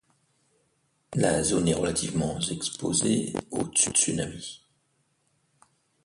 La 1.13 1.43
zone 1.43 1.67
est 1.67 1.75
relativement 1.75 2.39
exposée 2.49 3.33
aux 3.51 3.65
tsunamis. 3.67 4.63